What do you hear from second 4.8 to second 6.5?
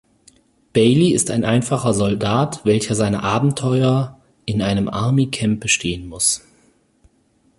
Army-Camp bestehen muss.